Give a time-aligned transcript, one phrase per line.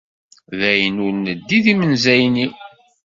[0.57, 2.53] D ayen ur neddi d yimenzayen-iw.